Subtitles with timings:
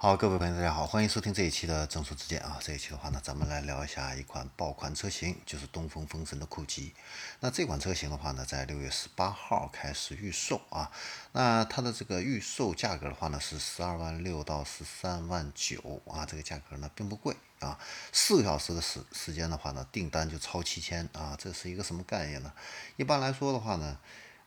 [0.00, 2.56] 好，各位朋友，大家好，欢迎收听这一期的正说之见啊。
[2.62, 6.94] 这一期的话呢，咱们来聊一下一款爆款车型，就是东风风神的酷极。
[7.40, 10.92] 那这款车型的话呢，在六月十八号开始预售啊。
[11.32, 17.76] 那它的这个预售价格的话呢，是十二万六到十三万九啊，这个价格呢并不贵啊。
[18.12, 22.52] 四个小时的时时间的话呢，订单就超七千啊，这是一个什么概念呢？
[22.96, 23.98] 一般来说的话呢。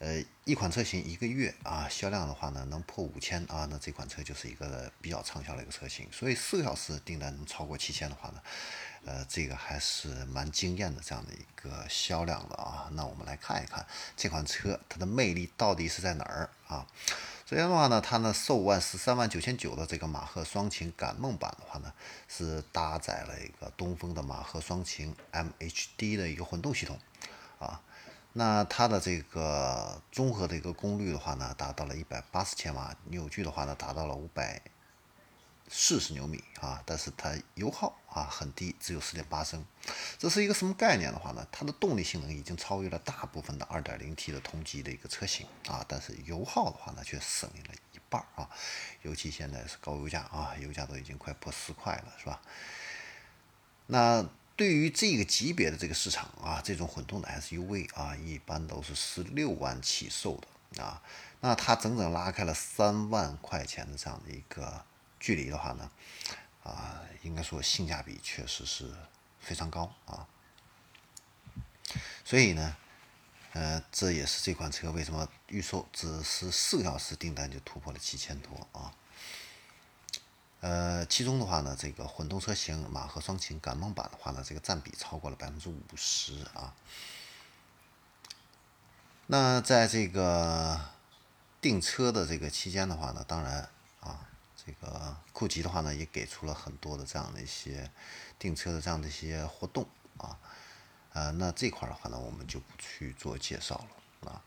[0.00, 6.06] 呃，一款车型一个月啊，销量的话呢，能破五千啊，那这款车就是一个比较畅销的一个车型。
[6.12, 8.40] 所以四个小时订单能超过七千的话呢，
[9.04, 12.88] 呃，这个还是蛮惊艳的这样的一个销量的啊。
[12.92, 13.84] 那我们来看一看
[14.16, 16.86] 这款车它的魅力到底是在哪儿啊？
[17.44, 21.92] 首先的话呢，它呢售万十三万九千九的这个马赫双擎感梦版的话呢，
[22.28, 26.96] 是搭载了一个东风的马赫双擎 MHD 的一个混动系统
[27.58, 27.82] 啊。
[28.34, 34.62] 那它的这个综合的一个功率的话呢，达到了一百八十千瓦，扭矩的话呢，达到了五百
[35.66, 39.64] 四十牛米啊，但是它油耗啊很低，只有四点八升，
[40.18, 41.44] 这是一个什么概念的话呢？
[41.50, 48.48] 它的动力性能已经超越了大部分的二点零 T 的同级的一个车型啊，但是油耗的话呢，却省了一半啊，
[49.02, 52.40] 尤其现在是高油价啊，油价都已经快破十块了，是吧？
[53.86, 54.24] 那。
[54.58, 60.36] 对于这个级别的这个市场啊，这种混动的 SUV 啊，一般都是十六万起售
[60.74, 61.00] 的啊。
[61.40, 64.84] 那它整整拉开了三万块钱的这样的一个
[65.20, 65.88] 距离的话呢，
[66.64, 68.92] 啊，应该说性价比确实是
[69.38, 70.26] 非常高啊。
[72.24, 72.76] 所以呢，
[73.52, 78.92] 呃，这也是这款车为什么预售只是四个小时订单就突破了七千多啊。
[80.60, 86.74] 呃，其中的话呢，这个混动车型马赫双擎感梦版的话呢，这个占比超过了百分之五十啊。
[89.28, 90.80] 那在这个
[91.60, 93.68] 订车的这个期间的话呢，当然
[94.00, 94.26] 啊，
[94.56, 97.88] 这个酷极的话呢，也给出了很多的这样的一些
[98.36, 100.36] 订车的这样的一些活动啊。
[101.12, 103.86] 呃，那这块的话呢，我们就不去做介绍
[104.22, 104.42] 了啊。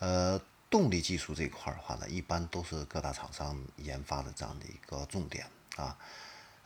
[0.00, 0.40] 呃。
[0.68, 5.96] 动力技术这块的话呢，一般都是各大厂商研发的这样的一个重点啊。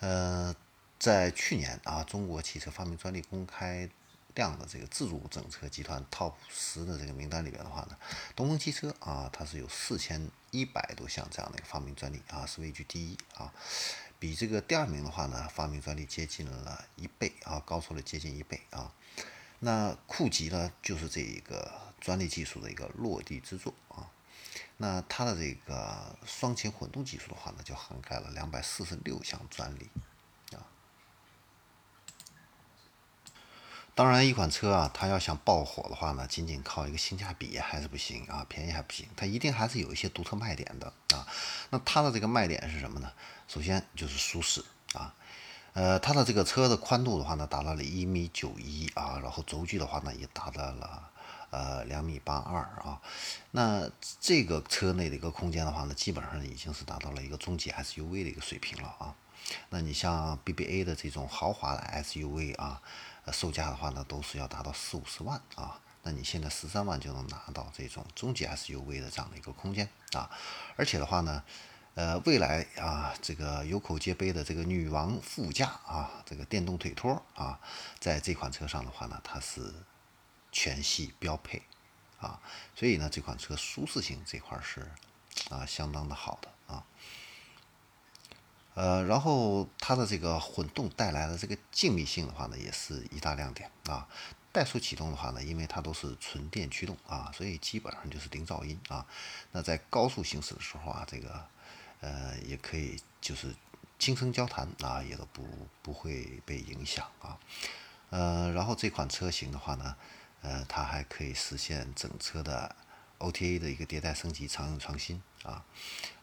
[0.00, 0.54] 呃，
[0.98, 3.88] 在去年啊，中国汽车发明专利公开
[4.34, 7.96] 量的这个自主整车集团 TOP 十的这个名单里边的话呢，
[8.34, 13.52] 东风汽车啊，它是有四千一百多项这样的一个发明专利啊，是位居第一啊，
[14.18, 18.92] 比这个第二名的话呢，发明专利接近了一倍啊，高出了接近一倍啊。
[19.58, 21.70] 那酷极呢，就是这一个
[22.00, 24.08] 专利技术的一个落地之作啊。
[24.82, 29.90] 那它的这个双擎混动技术的话呢，就涵盖了两百四十六项专利
[30.56, 30.64] 啊。
[33.94, 41.28] 当然，一款车啊，它要想爆火的话呢，仅仅靠一个性价比还是不行啊，便宜还不行，它一定还是有一些独特卖点的啊。
[41.68, 43.12] 那它的这个卖点是什么呢？
[43.46, 44.64] 首先就是舒适
[44.94, 45.14] 啊。
[45.74, 51.10] 呃，它的这个车的宽度的话呢，达到了一米九一啊，然后轴距的话呢，也达到了
[51.50, 53.00] 呃两米八二啊。
[53.50, 53.90] 那
[54.20, 59.14] 这个车内的一个空间的话呢，基本上已经是达到了一个中级 SUV 的一个水平了啊。
[59.70, 62.80] 那你像 BBA 的这种豪华的 SUV 啊，
[63.32, 65.80] 售价的话呢，都是要达到四五十万啊。
[66.02, 70.30] 那你现在十三万就能拿到这种中级 SUV 的这样的一个空间啊，
[70.76, 71.42] 而且的话呢。
[71.96, 77.58] 呃，未来啊，这个有口皆碑的这个女王副驾啊，这个电动腿托啊，
[77.98, 79.74] 在这款车上的话呢，它是
[80.52, 81.62] 全系标配
[82.20, 82.40] 啊，
[82.74, 84.90] 所以呢，这款车舒适性这块是
[85.48, 86.84] 啊相当的好的啊。
[88.74, 94.08] 呃，然后它的这个混动带来的这个静谧性的话呢，也是一大亮点啊。
[94.52, 99.06] 怠速启动的话呢，因为它都是纯电驱动啊，所以基本上就是零噪音啊。
[99.52, 101.46] 那在高速行驶的时候啊，这个
[102.00, 103.54] 呃，也可以就是
[103.98, 105.46] 轻声交谈啊，也都不
[105.82, 107.38] 不会被影响啊。
[108.10, 109.96] 呃，然后这款车型的话呢，
[110.42, 112.74] 呃，它还可以实现整车的
[113.18, 115.64] OTA 的一个迭代升级、常用创新啊。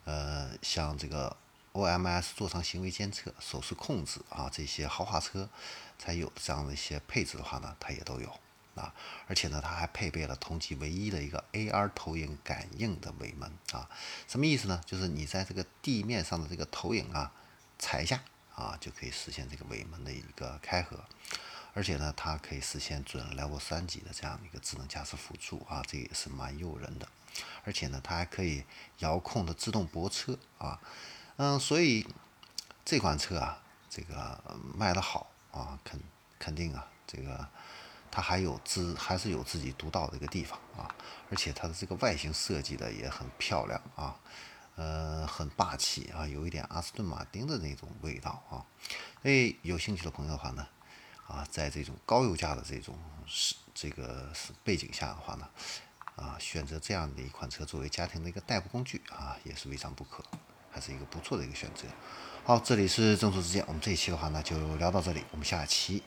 [0.05, 1.35] 呃，像这个
[1.73, 5.49] OMS 座舱行为监测、手势控制啊，这些豪华车
[5.99, 8.40] 才有的这样的一些配置的话呢，它也都有。
[8.75, 8.93] 啊，
[9.28, 13.90] 而且呢，它还配备了同级唯一的一个 AR 投影感应的尾门啊，
[14.28, 14.79] 什么意思呢？
[14.85, 17.31] 就是你在这个地面上的这个投影啊，
[17.79, 18.22] 踩一下
[18.53, 21.03] 啊，就可以实现这个尾门的一个开合，
[21.78, 27.08] 而且呢，它可以实现准 Level 三级的这样的一个智能驾驶辅助啊，这也是蛮诱人的，
[27.64, 28.64] 而且呢，它还可以
[28.97, 30.82] 遥控的自动泊车啊，
[31.35, 32.08] 嗯，所以
[32.84, 34.41] 这款车啊，这个
[34.76, 36.02] 卖的好啊，肯
[36.40, 37.47] 肯定啊，这个。
[38.09, 40.90] 它还有自还是有自己独到的一个地方啊，
[41.30, 44.18] 而且它的这个外形设计的也很漂亮啊，
[44.76, 48.66] 呃，很霸气啊，有一点阿斯顿马丁的那种味道啊。
[49.22, 50.66] 所以有兴趣的朋友的话呢，
[51.28, 55.50] 啊，在这种高油价的这种是这个是背景下的话呢，
[56.16, 60.24] 啊，选择这样的一款车作为家庭的一个代步工具啊，也是未尝不可，
[60.72, 61.84] 还是一个不错的一个选择。
[62.46, 66.02] 好，这里是正说之见，我们这一期的话呢就聊到这里，我们下期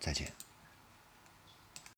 [0.00, 0.49] 再见。